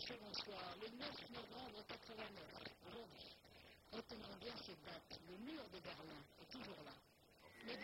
[0.00, 2.40] ce bonsoir, le 9 novembre 89,
[2.88, 3.36] aujourd'hui.
[3.92, 6.92] Retenons bien cette date, le mur de Berlin est toujours là.
[7.66, 7.76] Mais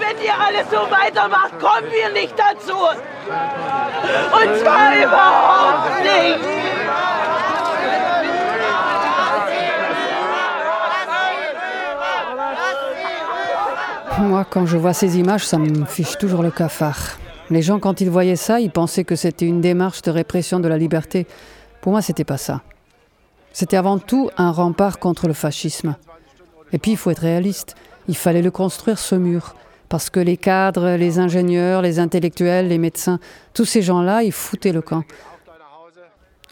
[0.00, 2.78] wenn ihr alles so weitermacht, kommen wir nicht dazu.
[4.38, 6.58] Und zwar überhaupt nicht.
[14.20, 17.18] Moi, quand je vois ces images, ça me fiche toujours le cafard.
[17.50, 20.66] Les gens, quand ils voyaient ça, ils pensaient que c'était une démarche de répression de
[20.66, 21.26] la liberté.
[21.80, 22.62] Pour moi, c'était pas ça.
[23.52, 25.96] C'était avant tout un rempart contre le fascisme.
[26.72, 27.76] Et puis, il faut être réaliste.
[28.08, 29.54] Il fallait le construire, ce mur.
[29.88, 33.18] Parce que les cadres, les ingénieurs, les intellectuels, les médecins,
[33.54, 35.02] tous ces gens-là, ils foutaient le camp.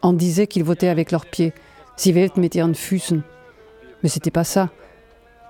[0.03, 1.53] On disait qu'ils votaient avec leurs pieds.
[1.97, 3.23] Sie wählt mit ihren Füßen.
[4.03, 4.69] Mais c'était pas ça.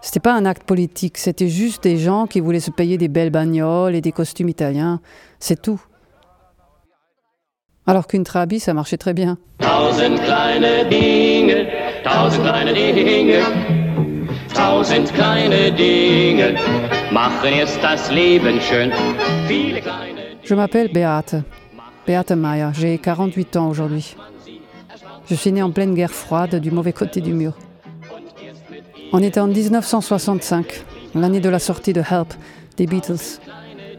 [0.01, 3.31] C'était pas un acte politique, c'était juste des gens qui voulaient se payer des belles
[3.31, 5.01] bagnoles et des costumes italiens.
[5.41, 5.81] C'est tout.
[7.87, 9.39] Alors qu'une trabi, ça marchait très bien.
[20.43, 21.35] Je m'appelle Beate.
[22.07, 22.73] Beate Maya.
[22.75, 24.17] J'ai 48 ans aujourd'hui.
[25.29, 27.53] Je suis née en pleine guerre froide du mauvais côté du mur.
[29.13, 32.33] On était en 1965, l'année de la sortie de Help
[32.79, 33.41] des Beatles.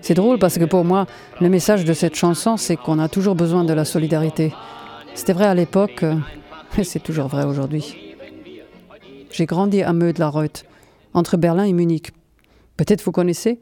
[0.01, 1.05] C'est drôle parce que pour moi,
[1.39, 4.53] le message de cette chanson, c'est qu'on a toujours besoin de la solidarité.
[5.13, 6.03] C'était vrai à l'époque,
[6.77, 8.06] et c'est toujours vrai aujourd'hui.
[9.31, 10.65] J'ai grandi à Meudlareuth,
[11.13, 12.11] entre Berlin et Munich.
[12.77, 13.59] Peut-être vous connaissez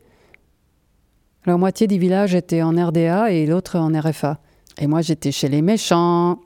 [1.46, 4.40] La moitié du village était en RDA et l'autre en RFA.
[4.78, 6.40] Et moi, j'étais chez les méchants.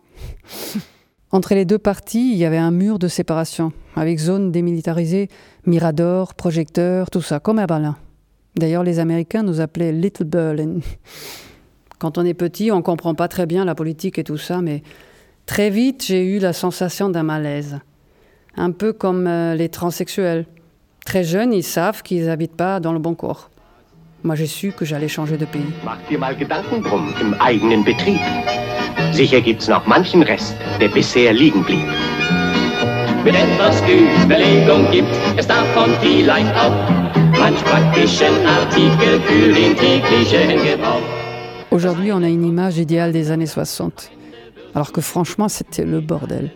[1.31, 5.29] Entre les deux parties, il y avait un mur de séparation, avec zone démilitarisée,
[5.65, 7.97] mirador, projecteurs, tout ça, comme à Berlin.
[8.55, 10.79] D'ailleurs, les Américains nous appelaient Little Berlin.
[11.99, 14.61] Quand on est petit, on ne comprend pas très bien la politique et tout ça,
[14.61, 14.81] mais
[15.45, 17.79] très vite, j'ai eu la sensation d'un malaise.
[18.57, 20.45] Un peu comme euh, les transsexuels.
[21.05, 23.49] Très jeunes, ils savent qu'ils n'habitent pas dans le bon corps.
[24.23, 25.71] Moi, j'ai su que j'allais changer de pays.
[25.85, 28.19] Mach dir mal Gedanken drum im eigenen Betrieb.
[29.13, 31.87] Sicher gibt's noch manchen Rest, der bisher liegen blieb.
[33.23, 33.81] Mit etwas
[34.23, 36.75] Überlegung gibt es davon vielleicht auch
[37.39, 41.01] manch praktischen Artikel für den täglichen Gebrauch.
[41.71, 44.11] Aujourd'hui, on a une image idéale des années 60.
[44.73, 46.51] Alors que franchement, c'était le bordel.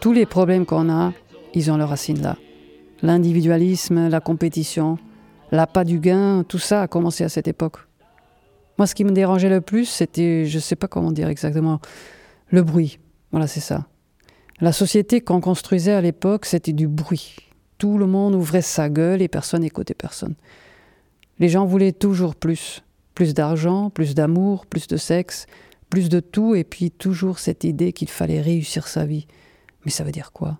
[0.00, 1.12] Tous les problèmes qu'on a,
[1.54, 2.36] ils ont leurs racines là.
[3.02, 4.98] L'individualisme, la compétition,
[5.52, 7.78] l'appât du gain, tout ça a commencé à cette époque.
[8.78, 11.80] Moi, ce qui me dérangeait le plus, c'était, je ne sais pas comment dire exactement,
[12.50, 12.98] le bruit.
[13.30, 13.86] Voilà, c'est ça.
[14.60, 17.36] La société qu'on construisait à l'époque, c'était du bruit.
[17.78, 20.34] Tout le monde ouvrait sa gueule et personne n'écoutait personne.
[21.38, 22.82] Les gens voulaient toujours plus.
[23.14, 25.46] Plus d'argent, plus d'amour, plus de sexe,
[25.88, 29.26] plus de tout, et puis toujours cette idée qu'il fallait réussir sa vie.
[29.86, 30.58] Mais ça veut dire quoi?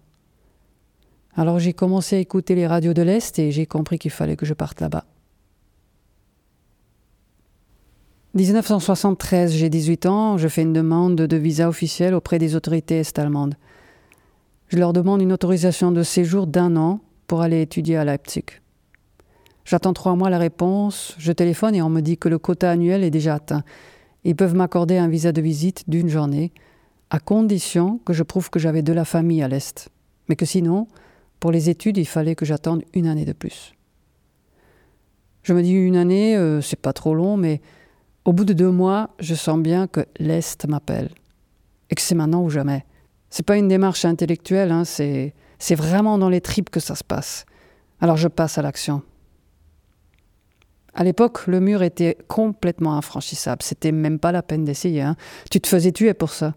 [1.34, 4.47] Alors j'ai commencé à écouter les radios de l'Est et j'ai compris qu'il fallait que
[4.47, 5.04] je parte là-bas.
[8.34, 13.56] 1973, j'ai 18 ans, je fais une demande de visa officiel auprès des autorités est-allemandes.
[14.69, 18.44] Je leur demande une autorisation de séjour d'un an pour aller étudier à Leipzig.
[19.65, 23.03] J'attends trois mois la réponse, je téléphone et on me dit que le quota annuel
[23.03, 23.65] est déjà atteint.
[24.22, 26.53] Ils peuvent m'accorder un visa de visite d'une journée,
[27.11, 29.89] à condition que je prouve que j'avais de la famille à l'Est.
[30.28, 30.89] Mais que sinon,
[31.41, 33.75] pour les études, il fallait que j'attende une année de plus.
[35.43, 37.61] Je me dis une année, euh, c'est pas trop long, mais
[38.25, 41.11] au bout de deux mois, je sens bien que l'Est m'appelle.
[41.91, 42.84] Et que c'est maintenant ou jamais.
[43.31, 45.33] C'est pas une démarche intellectuelle, hein, c'est,
[45.71, 47.47] vraiment dans les tripes que ça se passe.
[48.01, 49.03] Alors je passe à l'action.
[50.95, 53.63] À l'époque, le mur était complètement infranchissable.
[53.63, 55.03] C'était même pas la peine d'essayer.
[55.03, 55.16] hein.
[55.51, 56.54] Tu te faisais tuer pour ça.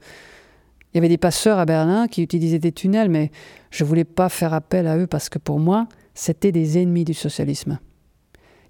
[0.94, 3.32] Il y avait des passeurs à Berlin qui utilisaient des tunnels, mais
[3.70, 7.14] je voulais pas faire appel à eux parce que pour moi, c'était des ennemis du
[7.14, 7.80] socialisme.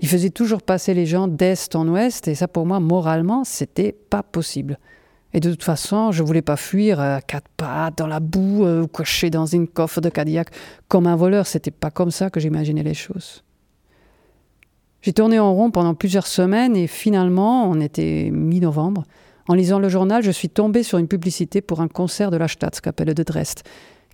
[0.01, 3.91] Ils faisaient toujours passer les gens d'est en ouest, et ça pour moi, moralement, c'était
[3.91, 4.79] pas possible.
[5.33, 8.83] Et de toute façon, je voulais pas fuir à quatre pattes dans la boue euh,
[8.83, 10.49] ou caché dans une coffre de Cadillac
[10.87, 11.45] comme un voleur.
[11.45, 13.43] C'était pas comme ça que j'imaginais les choses.
[15.01, 19.05] J'ai tourné en rond pendant plusieurs semaines et finalement, on était mi-novembre,
[19.49, 22.47] En lisant le journal, je suis tombée sur une publicité pour un concert de la
[22.47, 23.61] Staatskapelle de Dresde,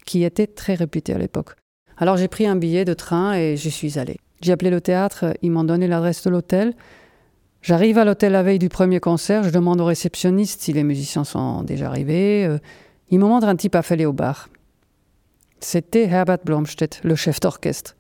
[0.05, 1.57] qui était très réputé à l'époque.
[1.97, 4.17] Alors j'ai pris un billet de train et j'y suis allée.
[4.39, 6.73] J'ai appelé le théâtre, ils m'ont donné l'adresse de l'hôtel.
[7.61, 11.25] J'arrive à l'hôtel la veille du premier concert, je demande au réceptionniste si les musiciens
[11.25, 12.45] sont déjà arrivés.
[12.45, 12.57] Euh,
[13.09, 14.47] il me montre un type affalé au bar.
[15.59, 17.97] C'était Herbert Blomstedt, le chef d'orchestre.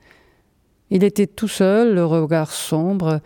[0.89, 3.19] Il était tout seul, le regard sombre.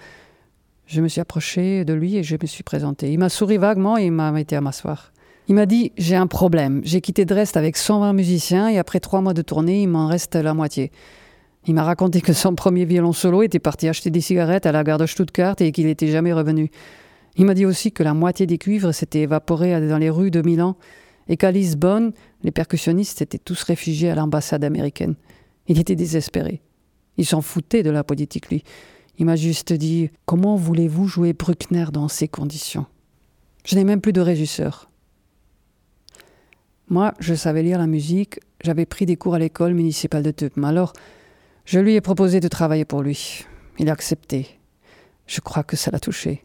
[0.90, 3.12] Je me suis approchée de lui et je me suis présentée.
[3.12, 5.14] Il m'a souri vaguement et il m'a invité à m'asseoir.
[5.48, 6.82] Il m'a dit J'ai un problème.
[6.84, 10.34] J'ai quitté Dresde avec 120 musiciens et après trois mois de tournée, il m'en reste
[10.34, 10.92] la moitié.
[11.68, 14.84] Il m'a raconté que son premier violon solo était parti acheter des cigarettes à la
[14.84, 16.72] gare de Stuttgart et qu'il n'était jamais revenu.
[17.36, 20.42] Il m'a dit aussi que la moitié des cuivres s'était évaporée dans les rues de
[20.42, 20.76] Milan
[21.28, 25.14] et qu'à Lisbonne, les percussionnistes étaient tous réfugiés à l'ambassade américaine.
[25.68, 26.64] Il était désespéré.
[27.18, 28.64] Il s'en foutait de la politique, lui.
[29.20, 32.86] Il m'a juste dit Comment voulez-vous jouer Bruckner dans ces conditions?
[33.66, 34.90] Je n'ai même plus de régisseur.
[36.88, 40.64] Moi, je savais lire la musique, j'avais pris des cours à l'école municipale de Tupm.
[40.64, 40.94] Alors,
[41.66, 43.46] je lui ai proposé de travailler pour lui.
[43.78, 44.60] Il a accepté.
[45.28, 46.44] Je crois que ça l'a touché.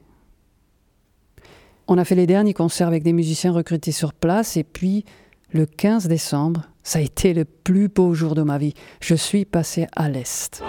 [1.87, 5.05] On a fait les derniers concerts avec des musiciens recrutés sur place et puis,
[5.53, 8.75] le 15 décembre, ça a été le plus beau jour de ma vie.
[9.01, 10.63] Je suis passé à l'Est.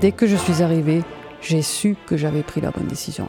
[0.00, 1.02] Dès que je suis arrivée,
[1.42, 3.28] j'ai su que j'avais pris la bonne décision.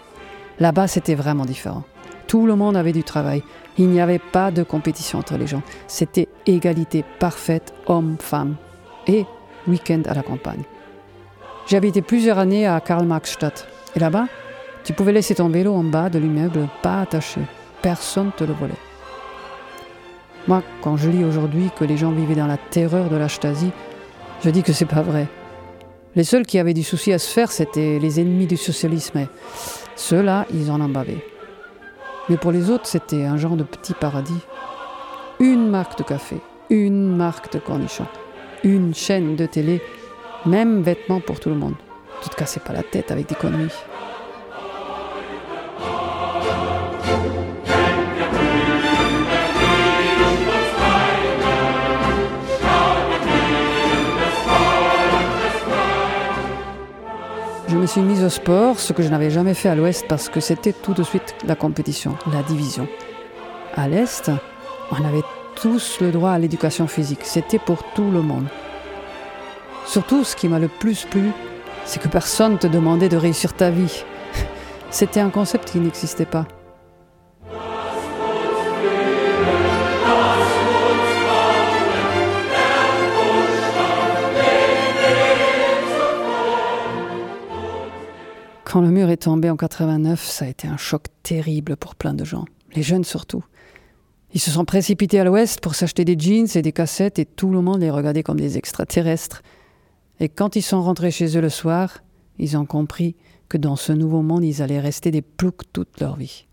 [0.60, 1.84] Là-bas, c'était vraiment différent.
[2.28, 3.44] Tout le monde avait du travail.
[3.78, 5.64] Il n'y avait pas de compétition entre les gens.
[5.88, 8.56] C'était égalité parfaite, homme-femme.
[9.08, 9.26] Et
[9.68, 10.64] week-end à la campagne.
[11.68, 13.68] J'ai habité plusieurs années à Karl-Marx-Stadt.
[13.98, 14.28] Et là-bas,
[14.86, 17.42] tu pouvais laisser ton vélo en bas de l'immeuble, pas attaché.
[17.82, 18.74] Personne ne te le volait.
[20.48, 23.72] Moi, quand je lis aujourd'hui que les gens vivaient dans la terreur de la Stasi,
[24.44, 25.28] je dis que c'est pas vrai.
[26.14, 29.28] Les seuls qui avaient du souci à se faire, c'était les ennemis du socialisme.
[29.96, 31.24] Ceux-là, ils en bavaient.
[32.28, 34.42] Mais pour les autres, c'était un genre de petit paradis.
[35.40, 36.36] Une marque de café,
[36.70, 38.08] une marque de cornichons,
[38.64, 39.82] une chaîne de télé,
[40.46, 41.76] même vêtements pour tout le monde.
[42.22, 43.72] Tu te cassais pas la tête avec des conneries.
[57.82, 60.40] Me suis mise au sport, ce que je n'avais jamais fait à l'ouest parce que
[60.40, 62.88] c'était tout de suite la compétition, la division.
[63.76, 64.30] À l'est,
[64.92, 65.24] on avait
[65.56, 68.46] tous le droit à l'éducation physique, c'était pour tout le monde.
[69.88, 71.32] Surtout, ce qui m'a le plus plu,
[71.84, 74.04] c'est que personne ne te demandait de réussir ta vie.
[74.92, 76.46] C'était un concept qui n'existait pas.
[88.72, 92.14] Quand le mur est tombé en 89, ça a été un choc terrible pour plein
[92.14, 93.44] de gens, les jeunes surtout.
[94.34, 97.50] Ils se sont précipités à l'ouest pour s'acheter des jeans et des cassettes et tout
[97.50, 99.42] le monde les regardait comme des extraterrestres.
[100.22, 101.98] Et quand ils sont rentrés chez eux le soir,
[102.40, 103.18] ils ont compris
[103.50, 106.48] que dans ce nouveau monde, ils allaient rester des ploucs toute leur vie.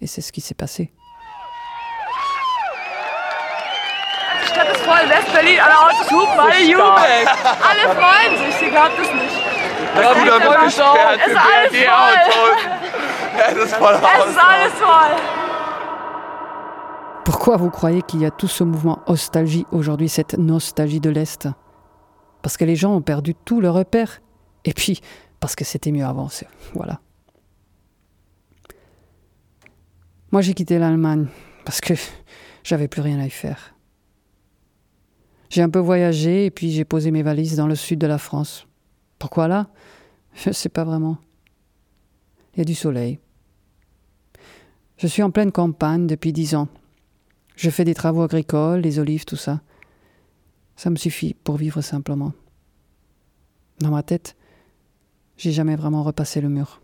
[0.00, 0.90] Et c'est ce qui s'est passé.
[17.24, 21.48] Pourquoi vous croyez qu'il y a tout ce mouvement nostalgie aujourd'hui, cette nostalgie de l'Est?
[22.42, 24.20] Parce que les gens ont perdu tout leur repère.
[24.64, 25.00] Et puis,
[25.40, 26.28] parce que c'était mieux avant.
[26.74, 27.00] Voilà.
[30.30, 31.26] Moi, j'ai quitté l'Allemagne
[31.64, 31.94] parce que
[32.64, 33.74] j'avais plus rien à y faire.
[35.50, 38.18] J'ai un peu voyagé et puis j'ai posé mes valises dans le sud de la
[38.18, 38.66] France.
[39.18, 39.68] Pourquoi là?
[40.34, 41.18] Je ne sais pas vraiment.
[42.54, 43.18] Il y a du soleil.
[44.96, 46.68] Je suis en pleine campagne depuis dix ans.
[47.56, 49.60] Je fais des travaux agricoles, les olives, tout ça.
[50.76, 52.32] Ça me suffit pour vivre simplement.
[53.80, 54.36] Dans ma tête,
[55.36, 56.80] j'ai jamais vraiment repassé le mur.